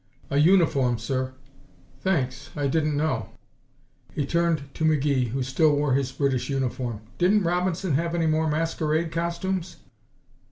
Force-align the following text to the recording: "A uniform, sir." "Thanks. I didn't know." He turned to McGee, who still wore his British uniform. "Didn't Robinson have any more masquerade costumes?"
"A 0.31 0.39
uniform, 0.39 0.97
sir." 0.97 1.33
"Thanks. 1.99 2.49
I 2.55 2.65
didn't 2.65 2.97
know." 2.97 3.29
He 4.15 4.25
turned 4.25 4.63
to 4.73 4.83
McGee, 4.83 5.27
who 5.27 5.43
still 5.43 5.75
wore 5.75 5.93
his 5.93 6.11
British 6.11 6.49
uniform. 6.49 7.01
"Didn't 7.19 7.43
Robinson 7.43 7.93
have 7.93 8.15
any 8.15 8.25
more 8.25 8.49
masquerade 8.49 9.11
costumes?" 9.11 9.75